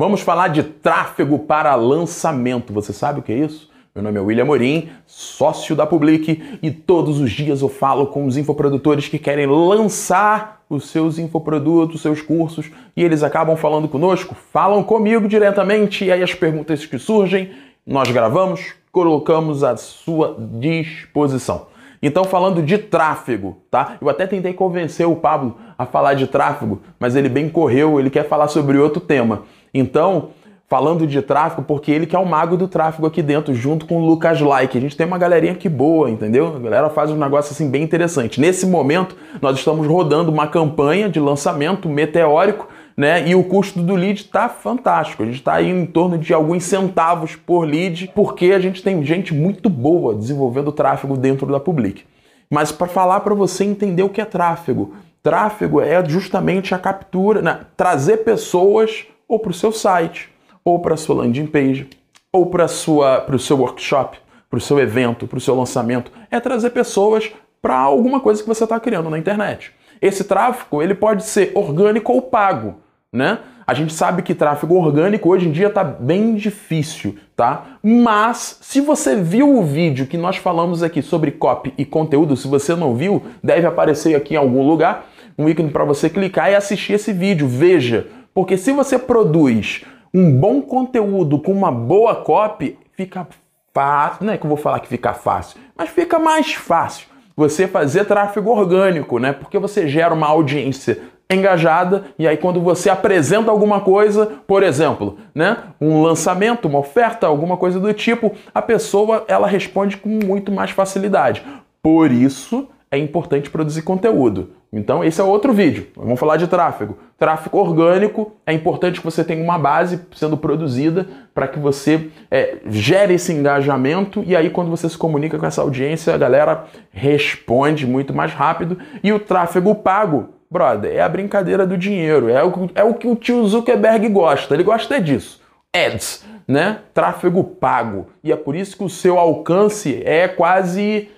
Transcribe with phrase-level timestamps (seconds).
[0.00, 2.72] Vamos falar de tráfego para lançamento.
[2.72, 3.68] Você sabe o que é isso?
[3.94, 8.24] Meu nome é William Morim, sócio da Public, e todos os dias eu falo com
[8.24, 13.88] os infoprodutores que querem lançar os seus infoprodutos, os seus cursos, e eles acabam falando
[13.88, 17.50] conosco, falam comigo diretamente, e aí as perguntas que surgem,
[17.86, 21.66] nós gravamos, colocamos à sua disposição.
[22.02, 23.98] Então, falando de tráfego, tá?
[24.00, 28.08] Eu até tentei convencer o Pablo a falar de tráfego, mas ele bem correu, ele
[28.08, 29.42] quer falar sobre outro tema.
[29.72, 30.30] Então,
[30.70, 34.00] falando de tráfego, porque ele que é o mago do tráfego aqui dentro, junto com
[34.00, 34.78] o Lucas Like.
[34.78, 36.54] A gente tem uma galerinha que boa, entendeu?
[36.54, 38.40] A galera faz um negócio assim bem interessante.
[38.40, 43.26] Nesse momento, nós estamos rodando uma campanha de lançamento meteórico, né?
[43.28, 45.24] E o custo do lead está fantástico.
[45.24, 49.04] A gente está aí em torno de alguns centavos por lead, porque a gente tem
[49.04, 52.04] gente muito boa desenvolvendo tráfego dentro da Public.
[52.48, 57.42] Mas para falar para você entender o que é tráfego, tráfego é justamente a captura,
[57.42, 57.60] né?
[57.76, 60.28] trazer pessoas ou para o seu site,
[60.64, 61.88] ou para a sua landing page,
[62.32, 64.18] ou para o seu workshop,
[64.50, 66.10] para o seu evento, para o seu lançamento.
[66.28, 67.30] É trazer pessoas
[67.62, 69.72] para alguma coisa que você está criando na internet.
[70.02, 72.80] Esse tráfego ele pode ser orgânico ou pago,
[73.12, 73.38] né?
[73.66, 77.76] A gente sabe que tráfego orgânico hoje em dia está bem difícil, tá?
[77.80, 82.48] Mas se você viu o vídeo que nós falamos aqui sobre copy e conteúdo, se
[82.48, 85.06] você não viu, deve aparecer aqui em algum lugar
[85.38, 87.46] um ícone para você clicar e assistir esse vídeo.
[87.46, 93.26] Veja, porque se você produz um bom conteúdo com uma boa copy, fica
[93.72, 94.24] fácil.
[94.24, 97.06] Não é que eu vou falar que fica fácil, mas fica mais fácil
[97.36, 99.32] você fazer tráfego orgânico, né?
[99.32, 101.00] Porque você gera uma audiência
[101.30, 107.26] engajada e aí quando você apresenta alguma coisa, por exemplo, né, um lançamento, uma oferta,
[107.28, 111.42] alguma coisa do tipo, a pessoa ela responde com muito mais facilidade.
[111.80, 114.50] Por isso é importante produzir conteúdo.
[114.72, 115.88] Então, esse é outro vídeo.
[115.96, 116.98] Vamos falar de tráfego.
[117.16, 122.58] Tráfego orgânico, é importante que você tenha uma base sendo produzida para que você é,
[122.66, 127.86] gere esse engajamento e aí, quando você se comunica com essa audiência, a galera responde
[127.86, 128.76] muito mais rápido.
[129.04, 132.28] E o tráfego pago, brother, é a brincadeira do dinheiro.
[132.28, 134.54] É o, é o que o tio Zuckerberg gosta.
[134.54, 135.40] Ele gosta disso.
[135.72, 136.78] Ads, né?
[136.92, 138.08] Tráfego pago.
[138.22, 141.08] E é por isso que o seu alcance é quase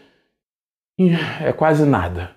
[1.40, 2.30] é quase nada.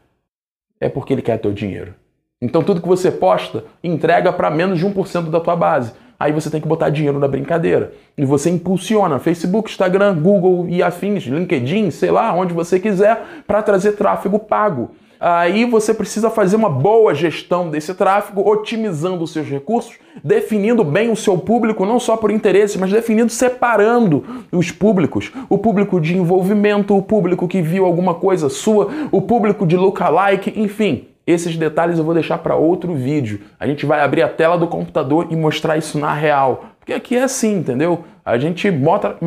[0.79, 1.93] É porque ele quer teu dinheiro.
[2.41, 5.93] Então tudo que você posta, entrega para menos de 1% da tua base.
[6.19, 7.93] Aí você tem que botar dinheiro na brincadeira.
[8.17, 13.61] E você impulsiona Facebook, Instagram, Google e afins, LinkedIn, sei lá, onde você quiser, para
[13.61, 14.91] trazer tráfego pago.
[15.19, 21.11] Aí você precisa fazer uma boa gestão desse tráfego, otimizando os seus recursos, definindo bem
[21.11, 25.31] o seu público, não só por interesse, mas definindo, separando os públicos.
[25.49, 30.53] O público de envolvimento, o público que viu alguma coisa sua, o público de lookalike,
[30.55, 31.07] enfim.
[31.27, 33.41] Esses detalhes eu vou deixar para outro vídeo.
[33.59, 36.65] A gente vai abrir a tela do computador e mostrar isso na real.
[36.79, 38.03] Porque aqui é assim, entendeu?
[38.23, 39.17] A gente bota.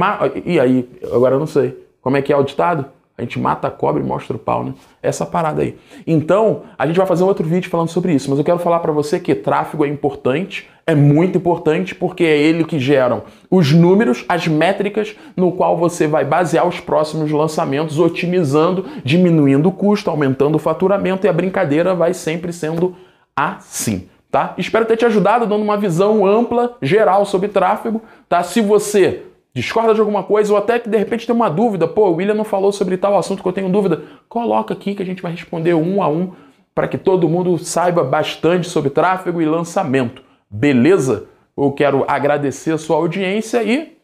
[0.44, 0.88] E aí?
[1.12, 1.76] Agora eu não sei.
[2.00, 2.86] Como é que é o ditado?
[3.18, 4.74] A gente mata a cobra e mostra o pau, né?
[5.02, 5.76] Essa parada aí.
[6.06, 8.78] Então, a gente vai fazer um outro vídeo falando sobre isso, mas eu quero falar
[8.78, 13.72] para você que tráfego é importante, é muito importante porque é ele que geram os
[13.72, 20.08] números, as métricas no qual você vai basear os próximos lançamentos, otimizando, diminuindo o custo,
[20.08, 22.94] aumentando o faturamento e a brincadeira vai sempre sendo
[23.34, 24.08] assim.
[24.30, 24.54] Tá?
[24.58, 28.00] Espero ter te ajudado dando uma visão ampla, geral sobre tráfego.
[28.28, 28.42] Tá?
[28.42, 29.24] Se você
[29.58, 32.34] discorda de alguma coisa ou até que de repente tem uma dúvida, pô, o William
[32.34, 35.32] não falou sobre tal assunto que eu tenho dúvida, coloca aqui que a gente vai
[35.32, 36.32] responder um a um
[36.72, 40.22] para que todo mundo saiba bastante sobre tráfego e lançamento.
[40.48, 41.26] Beleza?
[41.56, 43.98] Eu quero agradecer a sua audiência e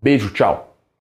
[0.00, 0.63] beijo, tchau.